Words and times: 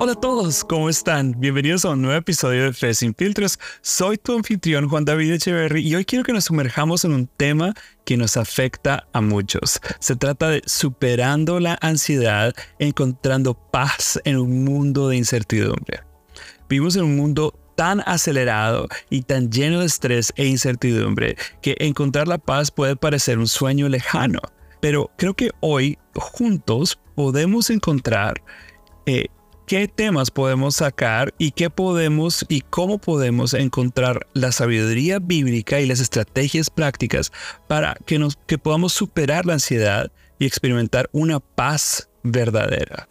Hola 0.00 0.12
a 0.12 0.20
todos, 0.20 0.62
¿cómo 0.62 0.88
están? 0.88 1.34
Bienvenidos 1.38 1.84
a 1.84 1.90
un 1.90 2.02
nuevo 2.02 2.16
episodio 2.16 2.62
de 2.62 2.72
Fe 2.72 2.94
sin 2.94 3.16
filtros. 3.16 3.58
Soy 3.82 4.16
tu 4.16 4.32
anfitrión 4.32 4.88
Juan 4.88 5.04
David 5.04 5.32
Echeverry 5.32 5.84
y 5.84 5.96
hoy 5.96 6.04
quiero 6.04 6.24
que 6.24 6.32
nos 6.32 6.44
sumerjamos 6.44 7.04
en 7.04 7.12
un 7.12 7.26
tema 7.26 7.74
que 8.06 8.16
nos 8.16 8.36
afecta 8.36 9.08
a 9.12 9.20
muchos. 9.20 9.80
Se 9.98 10.14
trata 10.14 10.50
de 10.50 10.62
superando 10.66 11.58
la 11.58 11.76
ansiedad, 11.80 12.54
encontrando 12.78 13.54
paz 13.54 14.20
en 14.24 14.38
un 14.38 14.62
mundo 14.62 15.08
de 15.08 15.16
incertidumbre. 15.16 16.04
Vivimos 16.68 16.94
en 16.94 17.02
un 17.02 17.16
mundo 17.16 17.52
tan 17.78 18.02
acelerado 18.06 18.88
y 19.08 19.22
tan 19.22 19.52
lleno 19.52 19.78
de 19.78 19.86
estrés 19.86 20.32
e 20.34 20.46
incertidumbre 20.46 21.36
que 21.62 21.76
encontrar 21.78 22.26
la 22.26 22.38
paz 22.38 22.72
puede 22.72 22.96
parecer 22.96 23.38
un 23.38 23.46
sueño 23.46 23.88
lejano. 23.88 24.40
Pero 24.80 25.12
creo 25.16 25.34
que 25.34 25.52
hoy 25.60 25.96
juntos 26.16 26.98
podemos 27.14 27.70
encontrar 27.70 28.42
eh, 29.06 29.26
qué 29.68 29.86
temas 29.86 30.32
podemos 30.32 30.74
sacar 30.74 31.32
y 31.38 31.52
qué 31.52 31.70
podemos 31.70 32.44
y 32.48 32.62
cómo 32.62 32.98
podemos 32.98 33.54
encontrar 33.54 34.26
la 34.34 34.50
sabiduría 34.50 35.20
bíblica 35.20 35.78
y 35.78 35.86
las 35.86 36.00
estrategias 36.00 36.70
prácticas 36.70 37.30
para 37.68 37.96
que, 38.06 38.18
nos, 38.18 38.34
que 38.48 38.58
podamos 38.58 38.92
superar 38.92 39.46
la 39.46 39.52
ansiedad 39.52 40.10
y 40.40 40.46
experimentar 40.46 41.08
una 41.12 41.38
paz 41.38 42.08
verdadera. 42.24 43.08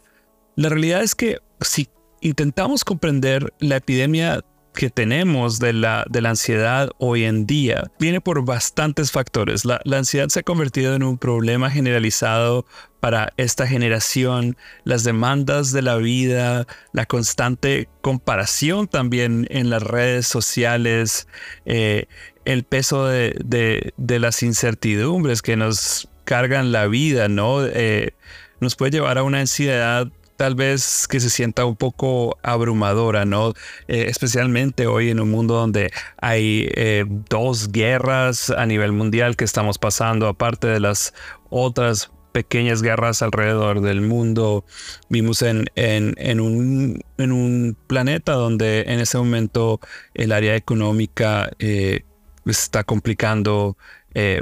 La 0.58 0.68
realidad 0.68 1.04
es 1.04 1.16
que 1.16 1.38
si 1.62 1.88
intentamos 2.20 2.84
comprender 2.84 3.54
la 3.60 3.78
epidemia 3.78 4.44
que 4.78 4.92
tenemos 4.92 5.58
de 5.58 5.74
la, 5.74 6.06
de 6.08 6.22
la 6.22 6.30
ansiedad 6.30 6.92
hoy 7.00 7.24
en 7.24 7.48
día 7.48 7.92
viene 8.00 8.22
por 8.22 8.46
bastantes 8.46 9.12
factores. 9.12 9.66
La, 9.66 9.82
la 9.86 9.98
ansiedad 9.98 10.30
se 10.30 10.42
ha 10.42 10.44
convertido 10.44 10.94
en 10.94 11.02
un 11.02 11.18
problema 11.18 11.72
generalizado 11.72 12.64
para 13.00 13.34
esta 13.38 13.66
generación, 13.66 14.56
las 14.84 15.04
demandas 15.04 15.72
de 15.72 15.82
la 15.82 15.96
vida, 15.96 16.68
la 16.94 17.08
constante 17.08 17.90
comparación 18.02 18.88
también 18.88 19.48
en 19.50 19.72
las 19.72 19.82
redes 19.82 20.28
sociales, 20.28 21.28
eh, 21.66 22.06
el 22.46 22.64
peso 22.64 23.08
de, 23.08 23.36
de, 23.44 23.96
de, 23.98 24.20
las 24.20 24.44
incertidumbres 24.44 25.42
que 25.42 25.56
nos 25.56 26.08
cargan 26.24 26.72
la 26.72 26.86
vida, 26.86 27.30
¿no? 27.30 27.66
Eh, 27.66 28.14
nos 28.60 28.76
puede 28.76 28.92
llevar 28.92 29.18
a 29.18 29.24
una 29.24 29.40
ansiedad 29.40 30.08
tal 30.38 30.56
vez 30.56 31.08
que 31.08 31.20
se 31.20 31.30
sienta 31.30 31.66
un 31.66 31.76
poco 31.76 32.38
abrumadora, 32.44 33.26
¿no? 33.26 33.50
Eh, 33.88 34.06
especialmente 34.08 34.88
hoy 34.88 35.10
en 35.10 35.20
un 35.20 35.32
mundo 35.32 35.56
donde 35.56 35.92
hay 36.22 36.70
eh, 36.76 37.06
dos 37.08 37.72
guerras 37.72 38.52
a 38.52 38.66
nivel 38.66 38.94
mundial 38.94 39.36
que 39.36 39.44
estamos 39.44 39.80
pasando, 39.80 40.28
aparte 40.28 40.68
de 40.68 40.80
las 40.80 41.14
otras 41.50 42.12
pequeñas 42.32 42.84
guerras 42.84 43.24
alrededor 43.24 43.82
del 43.82 44.02
mundo. 44.02 44.64
Vimos 45.10 45.42
en, 45.42 45.66
en, 45.76 46.40
un, 46.40 47.02
en 47.18 47.32
un, 47.32 47.76
planeta 47.88 48.34
donde 48.34 48.82
en 48.82 49.00
ese 49.00 49.18
momento 49.18 49.80
el 50.14 50.32
área 50.32 50.56
económica 50.56 51.50
eh, 51.58 52.06
está 52.46 52.84
complicando 52.84 53.76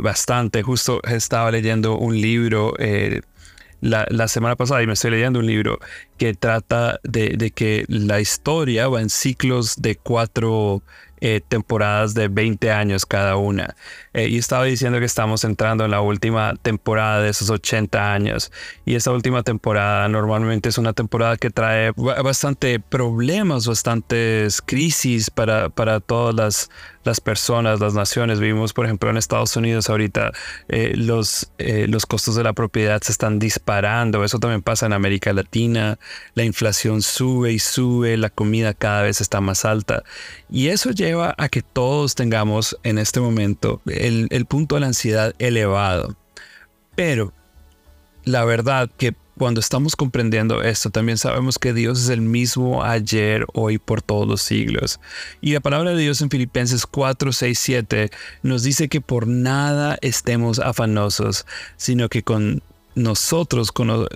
bastante. 0.01 0.63
Justo 0.63 1.01
estaba 1.03 1.51
leyendo 1.51 1.97
un 1.97 2.21
libro 2.21 2.73
la, 3.81 4.27
semana 4.27 4.55
pasada 4.55 4.81
y 4.81 4.87
me 4.87 4.93
estoy 4.93 5.11
leyendo 5.11 5.39
un 5.39 5.45
libro 5.45 5.79
que 6.17 6.33
trata 6.33 6.99
de, 7.03 7.51
que 7.53 7.85
la 7.87 8.19
historia 8.19 8.87
va 8.87 9.01
en 9.01 9.09
ciclos 9.09 9.81
de 9.81 9.95
cuatro 9.95 10.81
eh, 11.21 11.41
temporadas 11.47 12.13
de 12.13 12.27
20 12.27 12.71
años 12.71 13.05
cada 13.05 13.35
una. 13.37 13.75
Eh, 14.15 14.29
y 14.29 14.37
estaba 14.37 14.63
diciendo 14.63 14.97
que 14.99 15.05
estamos 15.05 15.43
entrando 15.43 15.83
en 15.83 15.91
la 15.91 15.99
última 15.99 16.53
temporada 16.61 17.19
de 17.19 17.29
esos 17.29 17.49
80 17.49 18.13
años. 18.13 18.49
Y 18.85 18.95
esa 18.95 19.11
última 19.11 19.43
temporada 19.43 20.07
normalmente 20.07 20.69
es 20.69 20.77
una 20.77 20.93
temporada 20.93 21.35
que 21.35 21.49
trae 21.49 21.91
bastante 21.91 22.79
problemas, 22.79 23.67
bastantes 23.67 24.61
crisis 24.61 25.29
para, 25.29 25.67
para 25.67 25.99
todas 25.99 26.33
las, 26.33 26.69
las 27.03 27.19
personas, 27.19 27.81
las 27.81 27.93
naciones. 27.93 28.39
Vivimos, 28.39 28.71
por 28.71 28.85
ejemplo, 28.85 29.09
en 29.09 29.17
Estados 29.17 29.53
Unidos 29.57 29.89
ahorita 29.89 30.31
eh, 30.69 30.93
los, 30.95 31.51
los 31.57 32.05
costos 32.05 32.35
de 32.35 32.43
la 32.43 32.53
propiedad 32.53 33.01
se 33.01 33.11
están 33.11 33.37
disparando. 33.37 34.23
Eso 34.23 34.39
también 34.39 34.61
pasa 34.61 34.85
en 34.85 34.93
América 34.93 35.33
Latina. 35.33 35.99
La 36.35 36.45
inflación 36.45 37.01
sube 37.01 37.51
y 37.51 37.59
sube, 37.59 38.15
la 38.15 38.29
comida 38.29 38.73
cada 38.73 39.01
vez 39.01 39.19
está 39.19 39.41
más 39.41 39.65
alta. 39.65 40.03
Y 40.49 40.69
eso 40.69 40.91
lleva 40.91 41.35
a 41.37 41.49
que 41.49 41.61
todos 41.61 42.15
tengamos 42.15 42.77
en 42.83 42.97
este 42.97 43.19
momento 43.19 43.81
el, 44.07 44.45
punto 44.45 44.75
de 44.75 44.81
la 44.81 44.87
ansiedad 44.87 45.33
elevado. 45.39 46.15
Pero 46.95 47.33
la 48.23 48.45
verdad 48.45 48.89
que 48.97 49.13
cuando 49.37 49.59
estamos 49.59 49.95
comprendiendo 49.95 50.61
esto, 50.61 50.89
también 50.89 51.17
sabemos 51.17 51.59
que 51.59 51.73
Dios 51.73 52.01
es 52.01 52.09
el 52.09 52.21
mismo 52.21 52.83
ayer, 52.83 53.45
hoy, 53.53 53.77
por 53.77 54.01
todos 54.01 54.27
los 54.27 54.41
siglos. 54.41 54.99
Y 55.41 55.51
la 55.51 55.59
palabra 55.59 55.91
de 55.91 56.01
Dios 56.01 56.21
en 56.21 56.29
Filipenses 56.29 56.85
4, 56.85 57.33
6, 57.33 57.59
7 57.59 58.09
nos 58.43 58.63
dice 58.63 58.87
que 58.87 59.01
por 59.01 59.27
nada 59.27 59.97
estemos 60.01 60.59
afanosos, 60.59 61.45
sino 61.75 62.07
que 62.07 62.23
con 62.23 62.63
nosotros 62.95 63.71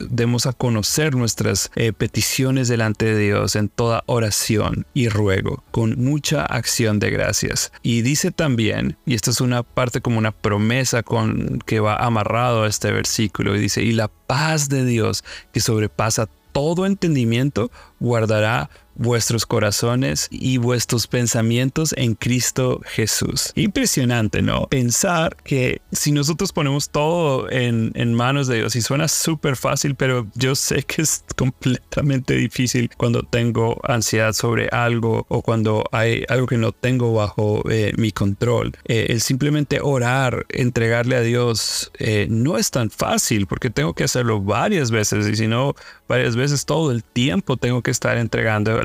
demos 0.10 0.46
a 0.46 0.54
conocer 0.54 1.16
nuestras 1.16 1.72
eh, 1.76 1.94
peticiones 1.94 2.68
delante 2.68 3.06
de 3.06 3.18
Dios 3.18 3.56
en 3.56 3.70
toda 3.70 4.04
oración 4.08 4.86
y 4.94 5.10
ruego, 5.10 5.64
con 5.72 6.02
mucha 6.04 6.46
acción 6.46 7.00
de 7.00 7.12
gracias. 7.12 7.72
Y 7.84 8.02
dice 8.02 8.32
también, 8.32 8.98
y 9.06 9.14
esto 9.14 9.32
es 9.32 9.42
una 9.42 9.64
parte 9.64 10.02
como 10.02 10.18
una 10.18 10.32
promesa 10.32 11.04
con 11.04 11.60
que 11.66 11.80
va 11.80 11.96
amarrado 11.96 12.64
a 12.64 12.68
este 12.68 12.92
versículo, 12.92 13.56
y 13.56 13.60
dice, 13.60 13.84
y 13.84 13.92
la 13.92 14.08
paz 14.08 14.70
de 14.70 14.86
Dios 14.86 15.24
que 15.52 15.60
sobrepasa 15.60 16.28
todo 16.52 16.86
entendimiento 16.86 17.72
guardará 18.00 18.70
vuestros 19.00 19.46
corazones 19.46 20.28
y 20.30 20.58
vuestros 20.58 21.08
pensamientos 21.08 21.94
en 21.98 22.14
Cristo 22.16 22.82
Jesús. 22.86 23.52
Impresionante, 23.56 24.42
¿no? 24.42 24.68
Pensar 24.68 25.38
que 25.44 25.82
si 25.92 26.12
nosotros 26.12 26.52
ponemos 26.52 26.90
todo 26.90 27.50
en, 27.50 27.92
en 27.96 28.14
manos 28.14 28.48
de 28.48 28.58
Dios, 28.58 28.76
y 28.76 28.82
suena 28.82 29.08
súper 29.08 29.56
fácil, 29.56 29.96
pero 29.96 30.28
yo 30.36 30.54
sé 30.54 30.84
que 30.84 31.02
es 31.02 31.24
completamente 31.36 32.36
difícil 32.36 32.92
cuando 32.98 33.24
tengo 33.24 33.80
ansiedad 33.84 34.34
sobre 34.34 34.68
algo 34.70 35.26
o 35.30 35.42
cuando 35.42 35.84
hay 35.92 36.26
algo 36.28 36.46
que 36.46 36.58
no 36.58 36.72
tengo 36.72 37.14
bajo 37.14 37.64
eh, 37.70 37.94
mi 37.98 38.12
control. 38.12 38.74
Eh, 38.86 39.08
el 39.10 39.22
simplemente 39.22 39.80
orar, 39.82 40.46
entregarle 40.50 41.16
a 41.16 41.22
Dios, 41.22 41.92
eh, 42.00 42.28
no 42.30 42.58
es 42.58 42.72
tan 42.72 42.90
fácil 42.90 43.48
porque 43.48 43.70
tengo 43.70 43.94
que 43.94 44.04
hacerlo 44.04 44.42
varias 44.42 44.92
veces 44.92 45.28
y 45.28 45.36
si 45.36 45.48
no, 45.48 45.76
varias 46.08 46.36
veces 46.36 46.66
todo 46.66 46.92
el 46.92 47.04
tiempo 47.04 47.58
tengo 47.58 47.82
que 47.82 47.92
estar 47.92 48.18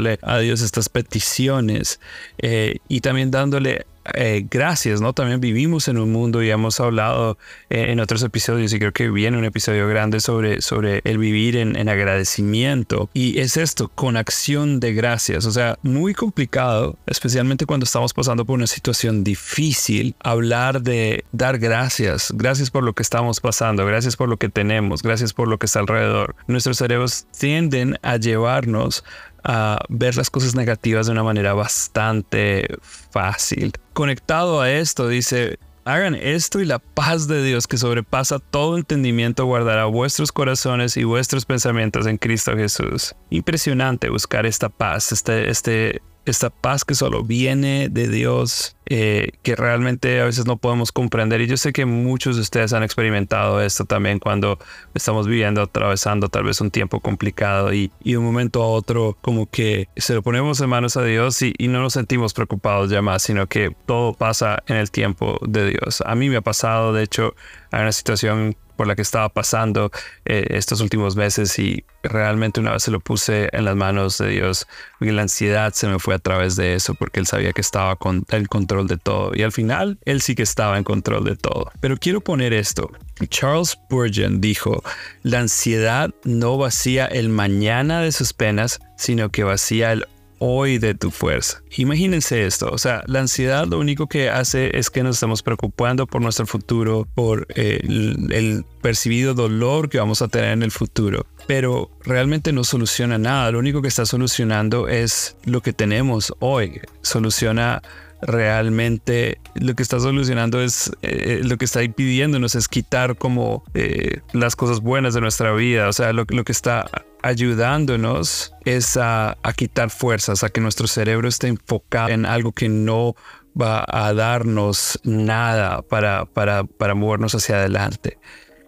entregándole 0.05 0.19
a 0.23 0.39
Dios 0.39 0.61
estas 0.61 0.89
peticiones 0.89 2.01
eh, 2.39 2.79
y 2.89 3.01
también 3.01 3.31
dándole 3.31 3.87
eh, 4.13 4.47
gracias, 4.51 5.01
¿no? 5.01 5.15
También 5.15 5.41
vivimos 5.41 5.89
en 5.89 5.97
un 5.97 6.13
mundo 6.13 6.43
y 6.43 6.51
hemos 6.51 6.79
hablado 6.79 7.39
eh, 7.71 7.87
en 7.89 8.01
otros 8.01 8.23
episodios 8.23 8.73
y 8.75 8.79
creo 8.79 8.93
que 8.93 9.09
viene 9.09 9.39
un 9.39 9.47
episodio 9.47 9.89
grande 9.89 10.21
sobre, 10.21 10.61
sobre 10.61 11.01
el 11.05 11.17
vivir 11.17 11.57
en, 11.57 11.75
en, 11.75 11.89
agradecimiento 11.89 13.09
y 13.15 13.39
es 13.39 13.57
esto, 13.57 13.89
con 13.89 14.19
acción 14.19 14.79
de 14.79 14.93
gracias, 14.93 15.47
o 15.47 15.53
sea, 15.53 15.79
muy 15.83 16.13
complicado, 16.13 16.99
especialmente 17.07 17.65
cuando 17.65 17.85
estamos 17.85 18.13
pasando 18.13 18.45
por 18.45 18.57
una 18.57 18.67
situación 18.67 19.25
difícil, 19.25 20.15
hablar 20.21 20.83
de 20.83 21.25
dar 21.33 21.59
gracias, 21.59 22.31
gracias 22.35 22.71
por 22.71 22.85
lo 22.85 22.93
que 22.93 23.03
estamos 23.03 23.41
pasando, 23.41 23.87
gracias 23.87 24.17
por 24.17 24.29
lo 24.29 24.37
que 24.37 24.51
tenemos, 24.51 25.03
gracias 25.03 25.33
por 25.33 25.49
lo 25.49 25.59
que 25.59 25.65
está 25.65 25.81
alrededor. 25.81 26.37
Nuestros 26.47 26.77
cerebros 26.77 27.27
tienden 27.39 27.99
a 28.03 28.19
llevarnos 28.19 29.03
a 29.45 29.79
ver 29.89 30.17
las 30.17 30.31
cosas 30.31 30.55
negativas 30.55 31.07
de 31.07 31.13
una 31.13 31.23
manera 31.23 31.53
bastante 31.53 32.67
fácil. 33.11 33.73
Conectado 33.93 34.61
a 34.61 34.71
esto, 34.71 35.07
dice, 35.07 35.59
hagan 35.85 36.15
esto 36.15 36.61
y 36.61 36.65
la 36.65 36.79
paz 36.79 37.29
de 37.29 37.43
Dios 37.43 37.67
que 37.67 37.77
sobrepasa 37.77 38.39
todo 38.39 38.77
entendimiento 38.77 39.45
guardará 39.45 39.85
vuestros 39.85 40.33
corazones 40.33 40.97
y 40.97 41.05
vuestros 41.05 41.45
pensamientos 41.45 42.07
en 42.07 42.17
Cristo 42.17 42.57
Jesús. 42.57 43.15
Impresionante 43.31 44.09
buscar 44.09 44.47
esta 44.47 44.71
paz, 44.71 45.13
este, 45.13 45.51
este 45.51 46.01
esta 46.27 46.51
paz 46.51 46.85
que 46.85 46.95
solo 46.95 47.23
viene 47.23 47.89
de 47.89 48.09
Dios, 48.09 48.77
eh, 48.87 49.33
que 49.43 49.57
realmente 49.57 50.21
a 50.21 50.25
veces 50.25 50.47
no 50.47 50.57
podemos 50.57 50.91
comprender. 50.91 51.41
Y 51.41 51.47
yo 51.47 51.57
sé 51.57 51.73
que 51.73 51.85
muchos 51.85 52.37
de 52.37 52.43
ustedes 52.43 52.73
han 52.73 52.83
experimentado 52.83 53.61
esto 53.61 53.85
también 53.85 54.19
cuando 54.19 54.59
estamos 54.95 55.27
viviendo, 55.27 55.63
atravesando 55.63 56.29
tal 56.29 56.45
vez 56.45 56.61
un 56.61 56.71
tiempo 56.71 57.01
complicado 57.01 57.73
y, 57.73 57.93
de 58.03 58.17
un 58.17 58.25
momento 58.25 58.63
a 58.63 58.69
otro 58.69 59.17
como 59.21 59.51
que 59.51 59.89
se 59.97 60.15
lo 60.15 60.23
ponemos 60.23 60.61
en 60.61 60.71
manos 60.71 60.97
a 60.97 61.05
Dios 61.05 61.41
y, 61.43 61.53
y, 61.59 61.69
no 61.69 61.81
nos 61.81 61.93
sentimos 61.93 62.33
preocupados 62.33 62.91
ya 62.91 63.03
más, 63.03 63.23
sino 63.23 63.47
que 63.47 63.75
todo 63.87 64.15
pasa 64.15 64.63
en 64.67 64.77
el 64.77 64.91
tiempo 64.91 65.39
de 65.43 65.71
Dios. 65.71 66.03
A 66.07 66.15
mí 66.15 66.29
me 66.31 66.37
ha 66.37 66.43
pasado, 66.43 66.93
de 66.93 67.03
hecho, 67.03 67.35
hay 67.71 67.83
una 67.83 67.93
situación 67.93 68.57
por 68.77 68.87
la 68.87 68.95
que 68.95 69.03
estaba 69.03 69.29
pasando 69.29 69.91
eh, 70.25 70.47
estos 70.51 70.81
últimos 70.81 71.17
meses 71.17 71.59
y 71.59 71.85
realmente 72.03 72.61
una 72.61 72.73
vez 72.73 72.83
se 72.83 72.91
lo 72.91 73.01
puse 73.01 73.49
en 73.53 73.65
las 73.65 73.77
manos 73.77 74.19
de 74.19 74.29
Dios, 74.29 74.67
y 75.01 75.11
la 75.11 75.23
ansiedad 75.23 75.73
se 75.73 75.87
me 75.87 75.99
fue 75.99 76.15
a 76.15 76.19
través 76.19 76.57
de 76.57 76.75
eso 76.75 76.95
porque 76.95 77.21
él 77.21 77.27
sabía 77.27 77.53
que 77.53 77.61
estaba 77.61 77.97
con 77.97 78.25
el 78.31 78.49
control 78.49 78.87
de 78.87 78.97
todo 78.97 79.33
y 79.35 79.43
al 79.43 79.53
final 79.53 79.99
él 80.05 80.21
sí 80.21 80.35
que 80.35 80.43
estaba 80.43 80.79
en 80.79 80.85
control 80.85 81.25
de 81.25 81.37
todo. 81.37 81.71
Pero 81.81 81.97
quiero 81.97 82.21
poner 82.21 82.53
esto. 82.53 82.91
Charles 83.29 83.71
Spurgeon 83.71 84.41
dijo, 84.41 84.83
la 85.23 85.41
ansiedad 85.41 86.11
no 86.25 86.59
vacía 86.59 87.07
el 87.07 87.29
mañana 87.29 88.01
de 88.01 88.13
sus 88.13 88.33
penas, 88.33 88.81
sino 88.97 89.31
que 89.31 89.45
vacía 89.45 89.93
el 89.93 90.07
hoy 90.47 90.77
de 90.77 90.95
tu 90.95 91.11
fuerza. 91.11 91.63
Imagínense 91.79 92.45
esto, 92.45 92.69
o 92.71 92.77
sea, 92.77 93.03
la 93.07 93.21
ansiedad 93.21 93.67
lo 93.67 93.79
único 93.79 94.09
que 94.09 94.29
hace 94.29 94.77
es 94.79 94.91
que 94.91 95.03
nos 95.03 95.17
estamos 95.17 95.43
preocupando 95.43 96.07
por 96.07 96.21
nuestro 96.21 96.47
futuro, 96.47 97.09
por 97.15 97.47
eh, 97.55 97.81
el, 97.83 98.67
percibido 98.83 99.33
dolor 99.33 99.89
que 99.89 99.99
vamos 99.99 100.21
a 100.21 100.29
tener 100.29 100.51
en 100.51 100.63
el 100.63 100.71
futuro, 100.71 101.25
pero 101.47 101.91
realmente 102.05 102.53
no 102.53 102.63
soluciona 102.63 103.17
nada, 103.17 103.53
lo 103.53 103.59
único 103.59 103.81
que 103.81 103.89
está 103.89 104.05
solucionando 104.05 104.87
es 104.87 105.35
lo 105.47 105.63
que 105.63 105.73
tenemos 105.73 106.35
hoy, 106.41 106.79
soluciona 107.01 107.81
realmente 108.21 109.39
lo 109.55 109.75
que 109.75 109.83
está 109.83 109.99
solucionando 109.99 110.61
es 110.61 110.91
eh, 111.03 111.41
lo 111.43 111.57
que 111.57 111.65
está 111.65 111.83
impidiéndonos 111.83 112.55
es 112.55 112.69
quitar 112.69 113.17
como 113.17 113.65
eh, 113.75 114.21
las 114.33 114.57
cosas 114.57 114.81
buenas 114.81 115.15
de 115.15 115.23
nuestra 115.23 115.53
vida, 115.53 115.89
o 115.89 115.93
sea, 115.95 116.13
lo, 116.13 116.27
lo 116.29 116.45
que 116.45 116.53
está 116.53 116.91
ayudándonos 117.25 118.53
es 118.67 118.99
a, 118.99 119.39
quitar 119.57 119.89
fuerzas, 119.89 120.45
a 120.45 120.51
que 120.51 120.61
nuestro 120.61 120.87
cerebro 120.87 121.27
esté 121.27 121.49
enfocado 121.49 122.11
en 122.11 122.27
algo 122.27 122.53
que 122.53 122.69
no 122.69 123.15
va 123.61 123.83
a 123.89 124.13
darnos 124.13 125.01
nada 125.05 125.81
para, 125.81 126.27
para, 126.27 126.65
para 126.65 126.95
movernos 126.95 127.35
hacia 127.35 127.57
adelante. 127.57 128.19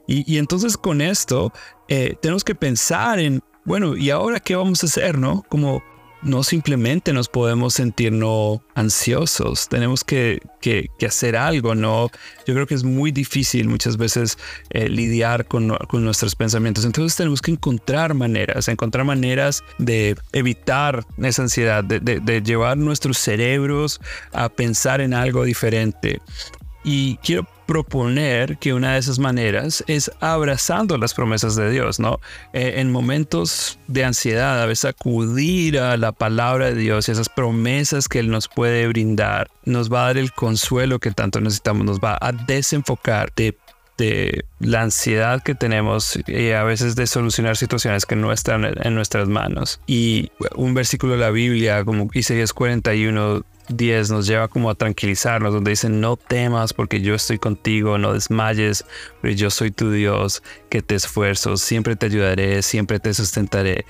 Y, 0.08 0.38
entonces 0.38 0.78
con 0.78 1.02
esto 1.02 1.52
eh, 1.88 2.16
tenemos 2.22 2.44
que 2.44 2.54
pensar 2.54 3.18
en, 3.18 3.42
bueno, 3.64 3.94
¿y 3.94 4.08
ahora 4.08 4.40
qué 4.40 4.56
vamos 4.56 4.82
a 4.82 4.86
hacer? 4.86 5.18
¿No? 5.18 5.44
Como 5.50 5.82
no 6.22 6.42
simplemente 6.42 7.12
nos 7.12 7.28
podemos 7.28 7.74
sentirnos 7.74 8.60
ansiosos, 8.74 9.68
tenemos 9.68 10.04
que, 10.04 10.40
hacer 11.06 11.36
algo, 11.36 11.76
¿no? 11.76 12.10
Yo 12.46 12.54
creo 12.54 12.66
que 12.66 12.74
es 12.74 12.82
muy 12.82 13.12
difícil 13.12 13.68
muchas 13.68 13.96
veces 13.96 14.36
eh, 14.70 14.88
lidiar 14.88 15.46
con, 15.46 15.68
nuestros 15.92 16.34
pensamientos, 16.34 16.84
entonces 16.84 17.16
tenemos 17.16 17.40
que 17.40 17.52
encontrar 17.52 18.14
maneras, 18.14 18.68
encontrar 18.68 19.04
maneras 19.04 19.62
de 19.78 20.16
evitar 20.32 21.04
esa 21.22 21.42
ansiedad, 21.42 21.84
de, 21.84 22.00
de 22.00 22.42
llevar 22.42 22.76
nuestros 22.76 23.18
cerebros 23.18 24.00
a 24.32 24.48
pensar 24.48 25.00
en 25.00 25.14
algo 25.14 25.44
diferente. 25.44 26.20
Y 26.82 27.16
quiero 27.18 27.46
proponer 27.66 28.58
que 28.58 28.72
una 28.72 28.92
de 28.92 28.98
esas 28.98 29.18
maneras 29.18 29.84
es 29.86 30.10
abrazando 30.20 30.96
las 30.98 31.14
promesas 31.14 31.56
de 31.56 31.70
Dios, 31.70 31.98
¿no? 31.98 32.20
Eh, 32.52 32.74
en 32.76 32.90
momentos 32.90 33.78
de 33.88 34.04
ansiedad, 34.04 34.62
a 34.62 34.66
veces 34.66 34.86
acudir 34.86 35.78
a 35.78 35.96
la 35.96 36.12
palabra 36.12 36.66
de 36.66 36.76
Dios 36.76 37.08
y 37.08 37.12
esas 37.12 37.28
promesas 37.28 38.08
que 38.08 38.20
Él 38.20 38.30
nos 38.30 38.48
puede 38.48 38.86
brindar, 38.88 39.48
nos 39.64 39.92
va 39.92 40.04
a 40.04 40.06
dar 40.06 40.18
el 40.18 40.32
consuelo 40.32 40.98
que 40.98 41.10
tanto 41.10 41.40
necesitamos, 41.40 41.84
nos 41.84 42.00
va 42.00 42.16
a 42.20 42.32
desenfocar 42.32 43.32
de 43.34 43.56
de 43.96 44.44
la 44.60 44.82
ansiedad 44.82 45.42
que 45.42 45.54
tenemos 45.54 46.18
y 46.26 46.50
a 46.50 46.64
veces 46.64 46.96
de 46.96 47.06
solucionar 47.06 47.56
situaciones 47.56 48.06
que 48.06 48.16
no 48.16 48.32
están 48.32 48.64
en 48.64 48.94
nuestras 48.94 49.28
manos. 49.28 49.80
Y 49.86 50.30
un 50.54 50.74
versículo 50.74 51.14
de 51.14 51.18
la 51.18 51.30
Biblia 51.30 51.84
como 51.84 52.08
Isaías 52.12 52.52
41 52.52 53.44
10 53.68 54.10
nos 54.10 54.26
lleva 54.26 54.48
como 54.48 54.70
a 54.70 54.74
tranquilizarnos, 54.74 55.52
donde 55.52 55.70
dicen, 55.70 56.00
no 56.00 56.16
temas 56.16 56.72
porque 56.72 57.00
yo 57.00 57.14
estoy 57.14 57.38
contigo, 57.38 57.98
no 57.98 58.12
desmayes, 58.12 58.84
porque 59.20 59.36
yo 59.36 59.50
soy 59.50 59.70
tu 59.70 59.90
Dios, 59.90 60.42
que 60.68 60.82
te 60.82 60.94
esfuerzo, 60.94 61.56
siempre 61.56 61.96
te 61.96 62.06
ayudaré, 62.06 62.62
siempre 62.62 63.00
te 63.00 63.14
sustentaré 63.14 63.84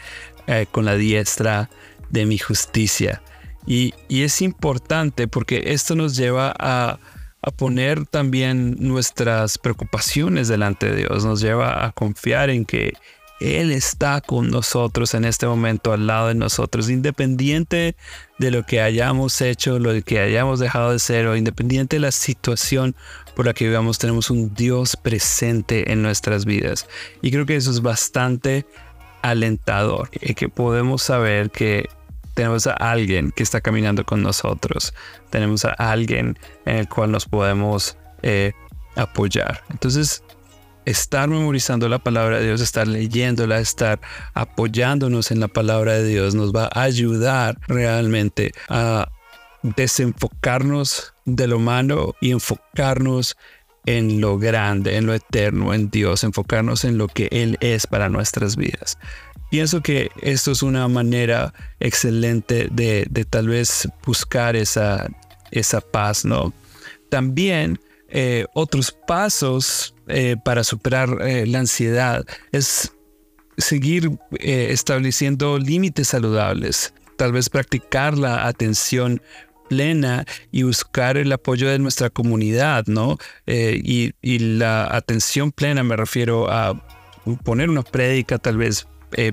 eh, 0.47 0.67
con 0.71 0.85
la 0.85 0.95
diestra 0.95 1.71
de 2.11 2.27
mi 2.27 2.39
justicia. 2.39 3.23
Y, 3.67 3.95
y, 4.09 4.23
es 4.23 4.43
importante 4.43 5.27
porque 5.27 5.65
esto 5.67 5.97
nos 5.97 6.17
lleva 6.17 6.55
a, 6.57 7.01
a 7.43 7.51
poner 7.51 8.07
también 8.07 8.77
nuestras 8.79 9.59
preocupaciones 9.59 10.47
delante 10.47 10.91
de 10.91 10.97
Dios, 10.97 11.25
nos 11.25 11.41
lleva 11.41 11.85
a 11.85 11.93
confiar 11.93 12.49
en 12.51 12.65
que 12.65 12.95
él 13.41 13.71
está 13.71 14.21
con 14.21 14.51
nosotros 14.51 15.15
en 15.15 15.25
este 15.25 15.47
momento, 15.47 15.93
al 15.93 16.07
lado 16.07 16.29
de 16.29 16.35
nosotros, 16.35 16.89
independiente 16.89 17.97
de 18.39 18.51
lo 18.51 18.65
que 18.65 18.81
hayamos 18.81 19.41
hecho, 19.41 19.79
lo 19.79 20.01
que 20.03 20.21
hayamos 20.21 20.59
dejado 20.59 20.93
de 20.93 20.99
ser, 20.99 21.27
o 21.27 21.37
independiente 21.37 21.97
de 21.97 22.01
la 22.01 22.13
situación 22.13 22.97
por 23.35 23.47
la 23.47 23.55
que 23.55 23.67
vivamos, 23.67 23.99
tenemos 23.99 24.31
un 24.31 24.55
Dios 24.55 24.97
presente 24.97 25.93
en 25.93 26.03
nuestras 26.03 26.45
vidas. 26.47 26.89
Y 27.21 27.31
creo 27.31 27.45
que 27.45 27.57
eso 27.57 27.71
es 27.71 27.83
bastante 27.83 28.67
alentador, 29.23 30.09
y 30.21 30.35
que 30.35 30.49
podemos 30.49 31.03
saber 31.03 31.51
que 31.51 31.89
tenemos 32.35 32.67
a 32.67 32.73
alguien 32.73 33.33
que 33.33 33.43
está 33.43 33.61
caminando 33.61 34.05
con 34.05 34.23
nosotros, 34.23 34.95
tenemos 35.31 35.65
a 35.65 35.73
alguien 35.73 36.39
en 36.67 36.77
el 36.77 36.89
cual 36.89 37.11
nos 37.11 37.27
podemos 37.27 37.97
eh, 38.23 38.53
apoyar. 38.95 39.63
Entonces, 39.71 40.23
estar 40.87 41.29
memorizando 41.29 41.89
la 41.89 41.99
palabra 41.99 42.39
de 42.39 42.47
Dios, 42.47 42.61
estar 42.61 42.89
leyéndola, 42.89 43.59
estar 43.59 44.01
apoyándonos 44.33 45.31
en 45.31 45.41
la 45.41 45.49
palabra 45.49 45.95
de 45.95 46.05
Dios 46.05 46.35
nos 46.35 46.55
va 46.55 46.71
a 46.73 46.83
ayudar 46.83 47.59
realmente 47.69 48.53
a 48.69 49.09
desenfocarnos 49.63 51.13
de 51.25 51.49
lo 51.49 51.57
humano 51.57 52.15
y 52.21 52.31
enfocarnos 52.31 53.37
en 53.85 54.21
lo 54.21 54.39
grande, 54.39 54.97
en 54.97 55.07
lo 55.07 55.15
eterno, 55.15 55.75
en 55.75 55.91
Dios, 55.91 56.25
enfocarnos 56.25 56.85
en 56.85 56.99
lo 56.99 57.09
que 57.09 57.29
Él 57.33 57.59
es 57.61 57.87
para 57.87 58.09
nuestras 58.09 58.57
vidas. 58.57 58.97
Pienso 59.51 59.81
que 59.81 60.11
esto 60.23 60.53
es 60.53 60.63
una 60.63 60.87
manera 60.89 61.53
excelente 61.81 62.69
de, 62.71 63.27
tal 63.29 63.49
vez 63.49 63.89
buscar 64.05 64.57
esa, 64.57 65.09
esa 65.51 65.81
paz, 65.81 66.25
¿no? 66.25 66.53
También 67.11 67.81
eh, 68.09 68.47
otros 68.55 68.97
pasos 69.07 69.96
eh, 70.09 70.37
para 70.45 70.65
superar 70.65 71.19
eh, 71.23 71.47
la 71.47 71.61
ansiedad 71.61 72.25
es 72.53 72.93
seguir 73.57 74.19
estableciendo 74.39 75.59
límites 75.59 76.09
saludables, 76.09 76.93
tal 77.17 77.33
vez 77.33 77.49
practicar 77.49 78.19
la 78.19 78.47
atención 78.47 79.23
plena 79.69 80.27
y 80.53 80.63
buscar 80.63 81.17
el 81.17 81.33
apoyo 81.33 81.69
de 81.71 81.79
nuestra 81.79 82.11
comunidad, 82.11 82.85
¿no? 82.87 83.17
y, 83.47 84.13
la 84.23 84.95
atención 84.95 85.53
plena 85.53 85.83
me 85.83 85.97
refiero 85.97 86.51
a 86.53 86.85
poner 87.45 87.71
una 87.71 87.83
prédica, 87.83 88.39
tal 88.39 88.59
vez 88.59 88.87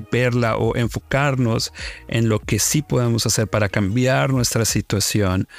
verla 0.09 0.55
o 0.55 0.77
enfocarnos 0.77 1.73
en 2.07 2.29
lo 2.29 2.39
que 2.39 2.59
sí 2.59 2.81
podemos 2.81 3.25
hacer 3.25 3.49
para 3.49 3.67
cambiar 3.67 4.31
nuestra 4.31 4.63
situación 4.63 5.49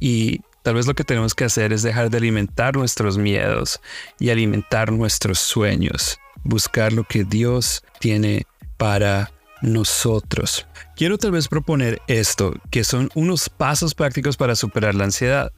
y 0.00 0.40
Tal 0.66 0.74
vez 0.74 0.88
lo 0.88 0.94
que 0.96 1.04
tenemos 1.04 1.36
que 1.36 1.44
hacer 1.44 1.72
es 1.72 1.84
dejar 1.84 2.10
de 2.10 2.18
alimentar 2.18 2.74
nuestros 2.74 3.18
miedos 3.18 3.80
y 4.18 4.30
alimentar 4.30 4.90
nuestros 4.90 5.38
sueños, 5.38 6.18
buscar 6.42 6.92
lo 6.92 7.04
que 7.04 7.22
Dios 7.22 7.84
tiene 8.00 8.48
para 8.76 9.30
nosotros. 9.62 10.66
Quiero 10.96 11.18
tal 11.18 11.30
vez 11.30 11.46
proponer 11.46 12.02
esto, 12.08 12.52
que 12.68 12.82
son 12.82 13.10
unos 13.14 13.48
pasos 13.48 13.94
prácticos 13.94 14.36
para 14.36 14.56
superar 14.56 14.96
la 14.96 15.04
ansiedad. 15.04 15.52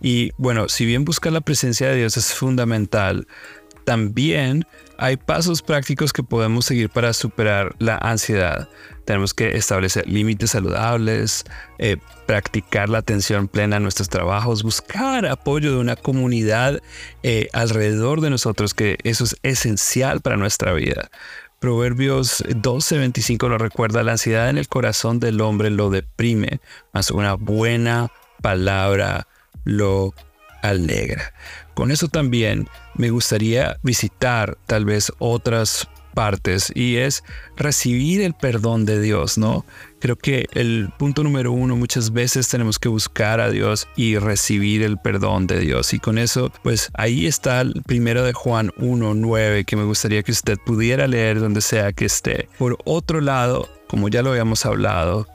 Y 0.00 0.30
bueno, 0.38 0.68
si 0.68 0.86
bien 0.86 1.04
buscar 1.04 1.32
la 1.32 1.40
presencia 1.40 1.88
de 1.88 1.96
Dios 1.96 2.16
es 2.16 2.32
fundamental, 2.32 3.26
también 3.84 4.66
hay 4.98 5.16
pasos 5.16 5.62
prácticos 5.62 6.12
que 6.12 6.22
podemos 6.22 6.64
seguir 6.64 6.88
para 6.88 7.12
superar 7.12 7.74
la 7.78 7.96
ansiedad. 7.98 8.68
Tenemos 9.04 9.34
que 9.34 9.56
establecer 9.56 10.08
límites 10.08 10.52
saludables, 10.52 11.44
eh, 11.78 11.96
practicar 12.26 12.88
la 12.88 12.98
atención 12.98 13.48
plena 13.48 13.76
en 13.76 13.82
nuestros 13.82 14.08
trabajos, 14.08 14.62
buscar 14.62 15.26
apoyo 15.26 15.72
de 15.72 15.78
una 15.78 15.96
comunidad 15.96 16.80
eh, 17.22 17.48
alrededor 17.52 18.20
de 18.20 18.30
nosotros, 18.30 18.72
que 18.72 18.96
eso 19.04 19.24
es 19.24 19.36
esencial 19.42 20.20
para 20.20 20.36
nuestra 20.36 20.72
vida. 20.72 21.10
Proverbios 21.60 22.44
12:25 22.46 23.48
nos 23.48 23.60
recuerda, 23.60 24.02
la 24.02 24.12
ansiedad 24.12 24.48
en 24.48 24.58
el 24.58 24.68
corazón 24.68 25.18
del 25.18 25.40
hombre 25.40 25.70
lo 25.70 25.90
deprime, 25.90 26.60
mas 26.92 27.10
una 27.10 27.34
buena 27.34 28.10
palabra 28.42 29.26
lo 29.64 30.14
alegra. 30.62 31.32
Con 31.74 31.90
eso 31.90 32.08
también 32.08 32.68
me 32.96 33.10
gustaría 33.10 33.78
visitar 33.82 34.58
tal 34.66 34.84
vez 34.84 35.12
otras 35.18 35.88
partes 36.14 36.72
y 36.74 36.96
es 36.96 37.24
recibir 37.56 38.22
el 38.22 38.34
perdón 38.34 38.86
de 38.86 39.00
Dios, 39.00 39.36
¿no? 39.36 39.66
Creo 40.00 40.16
que 40.16 40.46
el 40.52 40.90
punto 40.98 41.22
número 41.24 41.52
uno, 41.52 41.76
muchas 41.76 42.12
veces 42.12 42.48
tenemos 42.48 42.78
que 42.78 42.88
buscar 42.88 43.40
a 43.40 43.50
Dios 43.50 43.88
y 43.96 44.16
recibir 44.16 44.82
el 44.82 44.98
perdón 44.98 45.46
de 45.46 45.58
Dios. 45.60 45.92
Y 45.92 45.98
con 45.98 46.18
eso, 46.18 46.52
pues 46.62 46.90
ahí 46.94 47.26
está 47.26 47.60
el 47.60 47.82
primero 47.86 48.22
de 48.22 48.32
Juan 48.32 48.70
1.9 48.78 49.64
que 49.64 49.76
me 49.76 49.84
gustaría 49.84 50.22
que 50.22 50.32
usted 50.32 50.58
pudiera 50.64 51.06
leer 51.06 51.40
donde 51.40 51.60
sea 51.60 51.92
que 51.92 52.04
esté. 52.04 52.48
Por 52.58 52.78
otro 52.84 53.20
lado, 53.20 53.68
como 53.88 54.08
ya 54.08 54.22
lo 54.22 54.30
habíamos 54.30 54.64
hablado, 54.66 55.26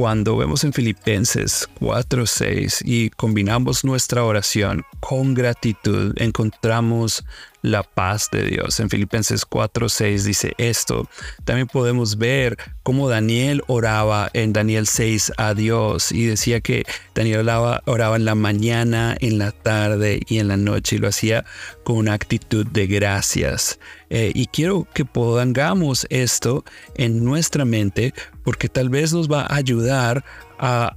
cuando 0.00 0.38
vemos 0.38 0.64
en 0.64 0.72
Filipenses 0.72 1.68
4:6 1.78 2.80
y 2.86 3.10
combinamos 3.10 3.84
nuestra 3.84 4.24
oración 4.24 4.82
con 4.98 5.34
gratitud, 5.34 6.14
encontramos 6.16 7.22
la 7.62 7.82
paz 7.82 8.28
de 8.32 8.44
Dios. 8.44 8.80
En 8.80 8.90
Filipenses 8.90 9.44
4:6 9.44 10.24
dice 10.24 10.54
esto. 10.58 11.08
También 11.44 11.66
podemos 11.66 12.18
ver 12.18 12.56
cómo 12.82 13.08
Daniel 13.08 13.62
oraba 13.66 14.30
en 14.32 14.52
Daniel 14.52 14.86
6 14.86 15.32
a 15.36 15.54
Dios 15.54 16.12
y 16.12 16.26
decía 16.26 16.60
que 16.60 16.84
Daniel 17.14 17.40
oraba, 17.40 17.82
oraba 17.86 18.16
en 18.16 18.24
la 18.24 18.34
mañana, 18.34 19.16
en 19.20 19.38
la 19.38 19.52
tarde 19.52 20.20
y 20.26 20.38
en 20.38 20.48
la 20.48 20.56
noche 20.56 20.96
y 20.96 20.98
lo 20.98 21.08
hacía 21.08 21.44
con 21.84 21.96
una 21.96 22.14
actitud 22.14 22.66
de 22.66 22.86
gracias. 22.86 23.78
Eh, 24.08 24.32
y 24.34 24.46
quiero 24.46 24.86
que 24.92 25.04
pongamos 25.04 26.06
esto 26.10 26.64
en 26.96 27.24
nuestra 27.24 27.64
mente 27.64 28.14
porque 28.42 28.68
tal 28.68 28.88
vez 28.88 29.12
nos 29.12 29.30
va 29.30 29.42
a 29.42 29.56
ayudar 29.56 30.24
a 30.58 30.96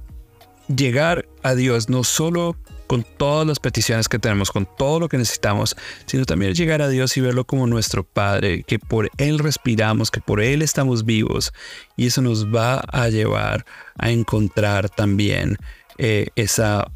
llegar 0.74 1.26
a 1.42 1.54
Dios 1.54 1.88
no 1.88 2.04
solo 2.04 2.56
con 2.86 3.04
todas 3.16 3.46
las 3.46 3.58
peticiones 3.58 4.08
que 4.08 4.18
tenemos, 4.18 4.50
con 4.50 4.66
todo 4.76 5.00
lo 5.00 5.08
que 5.08 5.18
necesitamos, 5.18 5.76
sino 6.06 6.24
también 6.24 6.54
llegar 6.54 6.82
a 6.82 6.88
Dios 6.88 7.16
y 7.16 7.20
verlo 7.20 7.44
como 7.44 7.66
nuestro 7.66 8.04
Padre, 8.04 8.62
que 8.64 8.78
por 8.78 9.10
Él 9.18 9.38
respiramos, 9.38 10.10
que 10.10 10.20
por 10.20 10.40
Él 10.40 10.62
estamos 10.62 11.04
vivos, 11.04 11.52
y 11.96 12.06
eso 12.06 12.22
nos 12.22 12.52
va 12.52 12.80
a 12.92 13.08
llevar 13.08 13.64
a 13.98 14.10
encontrar 14.10 14.90
también 14.90 15.56
eh, 15.98 16.28
esa 16.36 16.90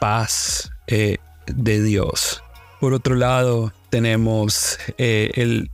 paz 0.00 0.72
eh, 0.86 1.18
de 1.46 1.82
Dios. 1.82 2.42
Por 2.80 2.94
otro 2.94 3.14
lado, 3.14 3.72
tenemos 3.90 4.78
eh, 4.98 5.30
el 5.34 5.70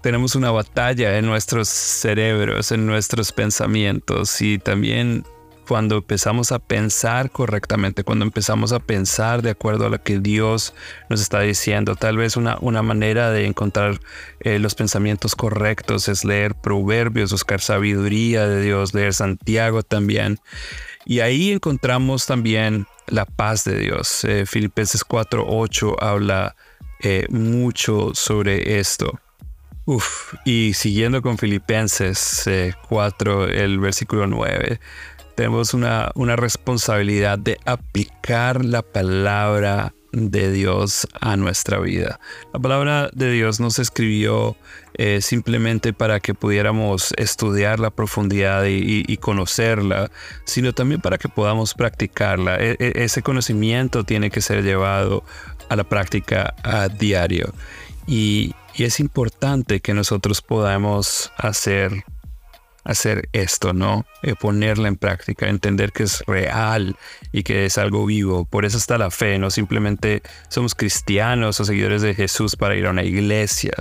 tenemos 0.00 0.34
una 0.34 0.50
batalla 0.50 1.16
en 1.16 1.24
nuestros 1.24 1.66
cerebros, 1.70 2.72
en 2.72 2.84
nuestros 2.84 3.32
pensamientos 3.32 4.42
y 4.42 4.58
también 4.58 5.24
cuando 5.66 5.96
empezamos 5.96 6.52
a 6.52 6.58
pensar 6.58 7.30
correctamente, 7.30 8.04
cuando 8.04 8.24
empezamos 8.24 8.72
a 8.72 8.80
pensar 8.80 9.42
de 9.42 9.50
acuerdo 9.50 9.86
a 9.86 9.88
lo 9.88 10.02
que 10.02 10.18
Dios 10.18 10.74
nos 11.08 11.20
está 11.20 11.40
diciendo. 11.40 11.96
Tal 11.96 12.16
vez 12.16 12.36
una, 12.36 12.58
una 12.60 12.82
manera 12.82 13.30
de 13.30 13.46
encontrar 13.46 14.00
eh, 14.40 14.58
los 14.58 14.74
pensamientos 14.74 15.34
correctos 15.34 16.08
es 16.08 16.24
leer 16.24 16.54
proverbios, 16.54 17.32
buscar 17.32 17.60
sabiduría 17.60 18.46
de 18.46 18.62
Dios, 18.62 18.94
leer 18.94 19.14
Santiago 19.14 19.82
también. 19.82 20.38
Y 21.04 21.20
ahí 21.20 21.52
encontramos 21.52 22.26
también 22.26 22.86
la 23.06 23.26
paz 23.26 23.64
de 23.64 23.78
Dios. 23.78 24.24
Eh, 24.24 24.46
Filipenses 24.46 25.06
4.8 25.06 25.96
habla 26.00 26.56
eh, 27.00 27.26
mucho 27.28 28.12
sobre 28.14 28.78
esto. 28.78 29.20
Uf, 29.86 30.32
y 30.46 30.72
siguiendo 30.72 31.20
con 31.20 31.36
Filipenses 31.36 32.48
4, 32.88 33.48
el 33.48 33.78
versículo 33.78 34.26
9, 34.26 34.80
tenemos 35.34 35.74
una, 35.74 36.10
una 36.14 36.36
responsabilidad 36.36 37.38
de 37.38 37.58
aplicar 37.64 38.64
la 38.64 38.82
palabra 38.82 39.92
de 40.14 40.52
Dios 40.52 41.06
a 41.20 41.36
nuestra 41.36 41.78
vida. 41.80 42.20
La 42.52 42.60
palabra 42.60 43.10
de 43.12 43.32
Dios 43.32 43.60
no 43.60 43.70
se 43.70 43.82
escribió 43.82 44.56
eh, 44.94 45.20
simplemente 45.20 45.92
para 45.92 46.20
que 46.20 46.34
pudiéramos 46.34 47.12
estudiar 47.16 47.80
la 47.80 47.90
profundidad 47.90 48.64
y, 48.66 49.16
conocerla, 49.16 50.10
sino 50.44 50.72
también 50.72 51.00
para 51.00 51.18
que 51.18 51.28
podamos 51.28 51.74
practicarla. 51.74 52.56
E, 52.60 52.76
e, 52.78 53.04
ese 53.04 53.22
conocimiento 53.22 54.04
tiene 54.04 54.30
que 54.30 54.40
ser 54.40 54.62
llevado 54.62 55.24
a 55.68 55.76
la 55.76 55.84
práctica 55.84 56.54
a 56.62 56.88
diario. 56.88 57.52
Y, 58.06 58.54
y 58.74 58.84
es 58.84 59.00
importante 59.00 59.80
que 59.80 59.94
nosotros 59.94 60.42
podamos 60.42 61.32
hacer 61.38 62.04
hacer 62.84 63.28
esto, 63.32 63.72
¿no? 63.72 64.06
Eh, 64.22 64.34
ponerla 64.38 64.88
en 64.88 64.96
práctica, 64.96 65.48
entender 65.48 65.92
que 65.92 66.04
es 66.04 66.22
real 66.26 66.96
y 67.32 67.42
que 67.42 67.64
es 67.64 67.78
algo 67.78 68.06
vivo. 68.06 68.44
Por 68.44 68.64
eso 68.64 68.78
está 68.78 68.98
la 68.98 69.10
fe, 69.10 69.38
no 69.38 69.50
simplemente 69.50 70.22
somos 70.48 70.74
cristianos 70.74 71.58
o 71.60 71.64
seguidores 71.64 72.02
de 72.02 72.14
Jesús 72.14 72.56
para 72.56 72.76
ir 72.76 72.86
a 72.86 72.90
una 72.90 73.02
iglesia, 73.02 73.72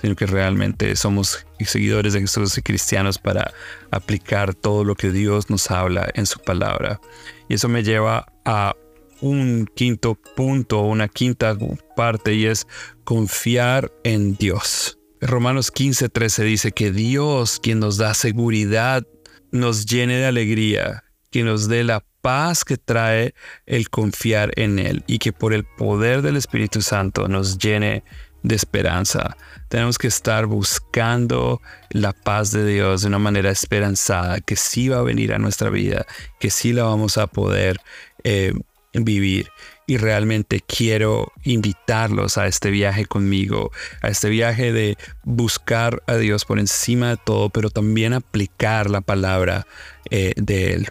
sino 0.00 0.14
que 0.14 0.26
realmente 0.26 0.96
somos 0.96 1.46
seguidores 1.60 2.12
de 2.12 2.20
Jesús 2.20 2.56
y 2.58 2.62
cristianos 2.62 3.18
para 3.18 3.52
aplicar 3.90 4.54
todo 4.54 4.84
lo 4.84 4.94
que 4.94 5.10
Dios 5.10 5.50
nos 5.50 5.70
habla 5.70 6.08
en 6.14 6.26
su 6.26 6.40
palabra. 6.40 7.00
Y 7.48 7.54
eso 7.54 7.68
me 7.68 7.82
lleva 7.82 8.26
a 8.44 8.74
un 9.20 9.70
quinto 9.74 10.14
punto, 10.14 10.80
una 10.80 11.08
quinta 11.08 11.56
parte 11.96 12.34
y 12.34 12.46
es 12.46 12.66
confiar 13.04 13.92
en 14.02 14.34
Dios. 14.34 14.98
Romanos 15.22 15.70
15, 15.70 16.08
13 16.08 16.42
dice 16.42 16.72
que 16.72 16.90
Dios, 16.90 17.60
quien 17.62 17.78
nos 17.78 17.96
da 17.96 18.12
seguridad, 18.12 19.06
nos 19.52 19.86
llene 19.86 20.16
de 20.16 20.26
alegría, 20.26 21.04
que 21.30 21.44
nos 21.44 21.68
dé 21.68 21.84
la 21.84 22.04
paz 22.22 22.64
que 22.64 22.76
trae 22.76 23.32
el 23.64 23.88
confiar 23.88 24.50
en 24.56 24.80
Él 24.80 25.04
y 25.06 25.20
que 25.20 25.32
por 25.32 25.52
el 25.54 25.64
poder 25.64 26.22
del 26.22 26.36
Espíritu 26.36 26.82
Santo 26.82 27.28
nos 27.28 27.58
llene 27.58 28.02
de 28.42 28.56
esperanza. 28.56 29.36
Tenemos 29.68 29.96
que 29.96 30.08
estar 30.08 30.46
buscando 30.46 31.60
la 31.90 32.12
paz 32.12 32.50
de 32.50 32.66
Dios 32.66 33.02
de 33.02 33.06
una 33.06 33.20
manera 33.20 33.52
esperanzada, 33.52 34.40
que 34.40 34.56
sí 34.56 34.88
va 34.88 34.98
a 34.98 35.02
venir 35.02 35.32
a 35.32 35.38
nuestra 35.38 35.70
vida, 35.70 36.04
que 36.40 36.50
sí 36.50 36.72
la 36.72 36.82
vamos 36.82 37.16
a 37.16 37.28
poder 37.28 37.78
eh, 38.24 38.54
vivir 38.92 39.48
y 39.86 39.96
realmente 39.96 40.60
quiero 40.60 41.32
invitarlos 41.42 42.38
a 42.38 42.46
este 42.46 42.70
viaje 42.70 43.06
conmigo, 43.06 43.70
a 44.00 44.08
este 44.08 44.28
viaje 44.28 44.72
de 44.72 44.96
buscar 45.24 46.02
a 46.06 46.16
Dios 46.16 46.44
por 46.44 46.58
encima 46.58 47.10
de 47.10 47.16
todo, 47.16 47.50
pero 47.50 47.70
también 47.70 48.12
aplicar 48.12 48.90
la 48.90 49.00
palabra 49.00 49.66
eh, 50.10 50.34
de 50.36 50.74
Él. 50.74 50.88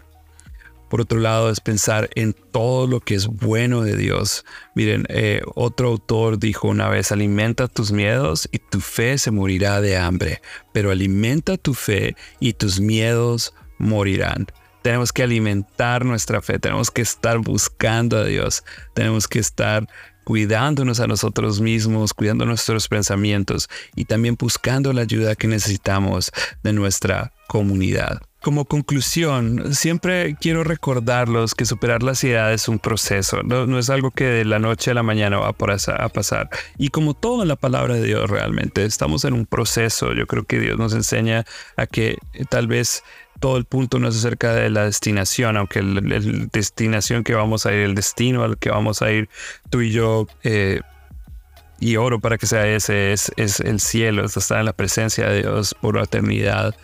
Por 0.92 1.00
otro 1.00 1.20
lado, 1.20 1.48
es 1.48 1.60
pensar 1.60 2.10
en 2.16 2.34
todo 2.34 2.86
lo 2.86 3.00
que 3.00 3.14
es 3.14 3.26
bueno 3.26 3.80
de 3.80 3.96
Dios. 3.96 4.44
Miren, 4.74 5.06
eh, 5.08 5.40
otro 5.54 5.88
autor 5.88 6.38
dijo 6.38 6.68
una 6.68 6.90
vez, 6.90 7.12
alimenta 7.12 7.66
tus 7.66 7.92
miedos 7.92 8.46
y 8.52 8.58
tu 8.58 8.78
fe 8.80 9.16
se 9.16 9.30
morirá 9.30 9.80
de 9.80 9.96
hambre, 9.96 10.42
pero 10.74 10.90
alimenta 10.90 11.56
tu 11.56 11.72
fe 11.72 12.14
y 12.40 12.52
tus 12.52 12.78
miedos 12.78 13.54
morirán. 13.78 14.48
Tenemos 14.82 15.12
que 15.12 15.22
alimentar 15.22 16.04
nuestra 16.04 16.42
fe, 16.42 16.58
tenemos 16.58 16.90
que 16.90 17.02
estar 17.02 17.38
buscando 17.38 18.18
a 18.18 18.24
Dios, 18.24 18.64
tenemos 18.94 19.28
que 19.28 19.38
estar 19.38 19.86
cuidándonos 20.24 21.00
a 21.00 21.06
nosotros 21.06 21.60
mismos, 21.60 22.14
cuidando 22.14 22.46
nuestros 22.46 22.88
pensamientos 22.88 23.68
y 23.94 24.04
también 24.04 24.36
buscando 24.38 24.92
la 24.92 25.02
ayuda 25.02 25.34
que 25.34 25.48
necesitamos 25.48 26.32
de 26.62 26.72
nuestra 26.72 27.32
comunidad. 27.48 28.22
Como 28.42 28.64
conclusión, 28.64 29.72
siempre 29.72 30.34
quiero 30.40 30.64
recordarlos 30.64 31.54
que 31.54 31.64
superar 31.64 32.02
la 32.02 32.10
ansiedad 32.10 32.52
es 32.52 32.66
un 32.66 32.80
proceso, 32.80 33.44
no, 33.44 33.78
es 33.78 33.88
algo 33.88 34.10
que 34.10 34.24
de 34.24 34.44
la 34.44 34.58
noche 34.58 34.90
a 34.90 34.94
la 34.94 35.04
mañana 35.04 35.38
va 35.38 35.50
a 35.50 36.08
pasar. 36.08 36.50
Y 36.76 36.88
como 36.88 37.14
todo 37.14 37.42
en 37.42 37.48
la 37.48 37.54
palabra 37.54 37.94
de 37.94 38.02
Dios 38.02 38.28
realmente, 38.28 38.84
estamos 38.84 39.24
en 39.24 39.34
un 39.34 39.46
proceso. 39.46 40.12
Yo 40.12 40.26
creo 40.26 40.42
que 40.42 40.58
Dios 40.58 40.76
nos 40.76 40.92
enseña 40.92 41.44
a 41.76 41.86
que 41.86 42.18
tal 42.48 42.66
vez 42.66 43.04
todo 43.42 43.56
el 43.56 43.64
punto 43.64 43.98
no 43.98 44.06
es 44.06 44.16
acerca 44.16 44.54
de 44.54 44.70
la 44.70 44.84
destinación, 44.84 45.56
aunque 45.56 45.82
la 45.82 46.20
destinación 46.52 47.24
que 47.24 47.34
vamos 47.34 47.66
a 47.66 47.72
ir, 47.72 47.80
el 47.80 47.96
destino 47.96 48.44
al 48.44 48.56
que 48.56 48.70
vamos 48.70 49.02
a 49.02 49.10
ir 49.10 49.28
tú 49.68 49.80
y 49.80 49.90
yo, 49.90 50.28
eh, 50.44 50.80
y 51.80 51.96
oro 51.96 52.20
para 52.20 52.38
que 52.38 52.46
sea 52.46 52.68
ese, 52.68 53.12
es, 53.12 53.32
es 53.36 53.58
el 53.58 53.80
cielo, 53.80 54.24
es 54.24 54.36
estar 54.36 54.60
en 54.60 54.66
la 54.66 54.72
presencia 54.72 55.28
de 55.28 55.40
Dios 55.40 55.74
por 55.80 55.96
la 55.96 56.04
eternidad. 56.04 56.76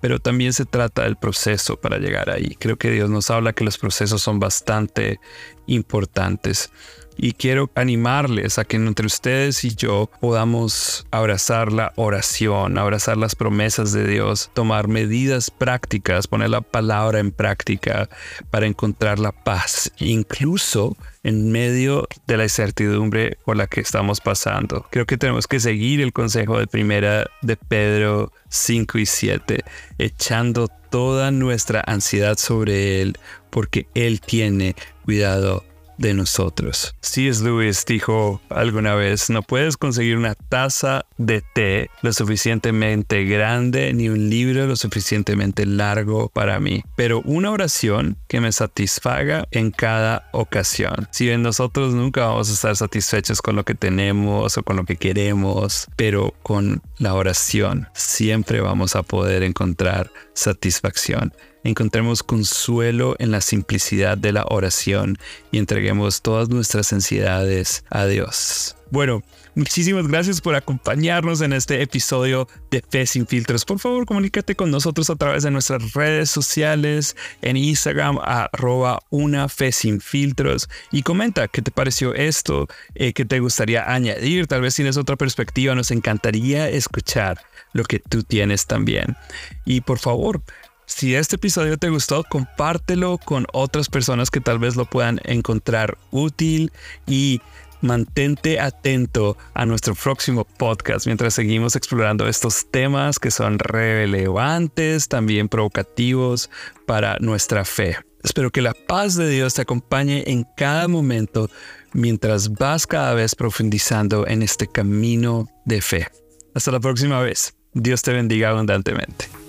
Pero 0.00 0.20
también 0.20 0.52
se 0.52 0.64
trata 0.66 1.02
del 1.02 1.16
proceso 1.16 1.80
para 1.80 1.98
llegar 1.98 2.30
ahí. 2.30 2.54
Creo 2.60 2.76
que 2.76 2.90
Dios 2.90 3.10
nos 3.10 3.30
habla 3.30 3.52
que 3.52 3.64
los 3.64 3.78
procesos 3.78 4.22
son 4.22 4.38
bastante 4.38 5.18
importantes 5.66 6.70
y 7.16 7.32
quiero 7.32 7.70
animarles 7.74 8.58
a 8.58 8.64
que 8.64 8.76
entre 8.76 9.06
ustedes 9.06 9.64
y 9.64 9.74
yo 9.74 10.10
podamos 10.20 11.06
abrazar 11.10 11.72
la 11.72 11.92
oración, 11.96 12.78
abrazar 12.78 13.16
las 13.16 13.34
promesas 13.34 13.92
de 13.92 14.06
Dios, 14.06 14.50
tomar 14.54 14.88
medidas 14.88 15.50
prácticas, 15.50 16.26
poner 16.26 16.50
la 16.50 16.60
palabra 16.60 17.18
en 17.18 17.30
práctica 17.30 18.08
para 18.50 18.66
encontrar 18.66 19.18
la 19.18 19.32
paz, 19.32 19.92
incluso 19.98 20.96
en 21.22 21.50
medio 21.50 22.06
de 22.26 22.36
la 22.36 22.44
incertidumbre 22.44 23.38
por 23.44 23.56
la 23.56 23.66
que 23.66 23.80
estamos 23.80 24.20
pasando. 24.20 24.86
Creo 24.90 25.06
que 25.06 25.16
tenemos 25.16 25.46
que 25.46 25.60
seguir 25.60 26.00
el 26.00 26.12
consejo 26.12 26.58
de 26.58 26.66
primera 26.66 27.26
de 27.42 27.56
Pedro 27.56 28.32
5 28.48 28.98
y 28.98 29.06
7, 29.06 29.64
echando 29.98 30.68
toda 30.90 31.30
nuestra 31.30 31.82
ansiedad 31.86 32.36
sobre 32.38 33.00
Él, 33.00 33.18
porque 33.50 33.88
Él 33.94 34.20
tiene 34.20 34.76
cuidado 35.04 35.64
de 35.98 36.14
nosotros. 36.14 36.94
C.S. 37.00 37.42
Lewis 37.42 37.84
dijo 37.86 38.40
alguna 38.48 38.94
vez, 38.94 39.30
no 39.30 39.42
puedes 39.42 39.76
conseguir 39.76 40.16
una 40.16 40.34
taza 40.34 41.06
de 41.16 41.42
té 41.54 41.90
lo 42.02 42.12
suficientemente 42.12 43.24
grande 43.24 43.92
ni 43.92 44.08
un 44.08 44.30
libro 44.30 44.66
lo 44.66 44.76
suficientemente 44.76 45.66
largo 45.66 46.28
para 46.28 46.60
mí, 46.60 46.82
pero 46.96 47.20
una 47.22 47.50
oración 47.50 48.16
que 48.28 48.40
me 48.40 48.52
satisfaga 48.52 49.46
en 49.50 49.70
cada 49.70 50.28
ocasión. 50.32 51.08
Si 51.10 51.26
bien 51.26 51.42
nosotros 51.42 51.94
nunca 51.94 52.26
vamos 52.26 52.50
a 52.50 52.54
estar 52.54 52.76
satisfechos 52.76 53.42
con 53.42 53.56
lo 53.56 53.64
que 53.64 53.74
tenemos 53.74 54.56
o 54.58 54.62
con 54.62 54.76
lo 54.76 54.84
que 54.84 54.96
queremos, 54.96 55.86
pero 55.96 56.34
con 56.42 56.82
la 56.98 57.14
oración 57.14 57.88
siempre 57.94 58.60
vamos 58.60 58.96
a 58.96 59.02
poder 59.02 59.42
encontrar 59.42 60.10
satisfacción 60.34 61.32
encontremos 61.64 62.22
consuelo 62.22 63.16
en 63.18 63.30
la 63.30 63.40
simplicidad 63.40 64.16
de 64.16 64.32
la 64.32 64.44
oración 64.48 65.18
y 65.50 65.58
entreguemos 65.58 66.22
todas 66.22 66.48
nuestras 66.48 66.92
ansiedades 66.92 67.84
a 67.90 68.06
Dios. 68.06 68.76
Bueno, 68.90 69.22
Muchísimas 69.56 70.08
gracias 70.08 70.40
por 70.40 70.56
acompañarnos 70.56 71.40
en 71.40 71.52
este 71.52 71.80
episodio 71.80 72.48
de 72.72 72.82
Fe 72.82 73.06
sin 73.06 73.24
filtros. 73.24 73.64
Por 73.64 73.78
favor, 73.78 74.04
comunícate 74.04 74.56
con 74.56 74.72
nosotros 74.72 75.10
a 75.10 75.14
través 75.14 75.44
de 75.44 75.52
nuestras 75.52 75.92
redes 75.92 76.28
sociales, 76.28 77.16
en 77.40 77.56
Instagram, 77.56 78.18
arroba 78.20 78.98
una 79.10 79.48
fe 79.48 79.70
sin 79.70 80.00
filtros 80.00 80.68
y 80.90 81.04
comenta 81.04 81.46
qué 81.46 81.62
te 81.62 81.70
pareció 81.70 82.14
esto, 82.14 82.66
eh, 82.96 83.12
qué 83.12 83.24
te 83.24 83.38
gustaría 83.38 83.88
añadir. 83.88 84.48
Tal 84.48 84.60
vez 84.60 84.74
tienes 84.74 84.96
otra 84.96 85.14
perspectiva, 85.14 85.76
nos 85.76 85.92
encantaría 85.92 86.68
escuchar 86.68 87.40
lo 87.72 87.84
que 87.84 88.00
tú 88.00 88.24
tienes 88.24 88.66
también. 88.66 89.16
Y 89.64 89.82
por 89.82 90.00
favor, 90.00 90.42
si 90.86 91.14
este 91.14 91.36
episodio 91.36 91.78
te 91.78 91.88
gustó, 91.88 92.24
compártelo 92.24 93.18
con 93.18 93.46
otras 93.52 93.88
personas 93.88 94.30
que 94.30 94.40
tal 94.40 94.58
vez 94.58 94.76
lo 94.76 94.84
puedan 94.84 95.20
encontrar 95.24 95.98
útil 96.10 96.72
y 97.06 97.40
mantente 97.80 98.60
atento 98.60 99.36
a 99.52 99.66
nuestro 99.66 99.94
próximo 99.94 100.44
podcast 100.44 101.06
mientras 101.06 101.34
seguimos 101.34 101.76
explorando 101.76 102.26
estos 102.26 102.70
temas 102.70 103.18
que 103.18 103.30
son 103.30 103.58
relevantes, 103.58 105.08
también 105.08 105.48
provocativos 105.48 106.50
para 106.86 107.18
nuestra 107.20 107.64
fe. 107.64 107.98
Espero 108.22 108.50
que 108.50 108.62
la 108.62 108.72
paz 108.72 109.16
de 109.16 109.28
Dios 109.28 109.54
te 109.54 109.62
acompañe 109.62 110.24
en 110.26 110.46
cada 110.56 110.88
momento 110.88 111.50
mientras 111.92 112.52
vas 112.54 112.86
cada 112.86 113.12
vez 113.12 113.34
profundizando 113.34 114.26
en 114.26 114.42
este 114.42 114.66
camino 114.66 115.46
de 115.66 115.82
fe. 115.82 116.08
Hasta 116.54 116.70
la 116.70 116.80
próxima 116.80 117.20
vez. 117.20 117.54
Dios 117.74 118.02
te 118.02 118.12
bendiga 118.12 118.50
abundantemente. 118.50 119.43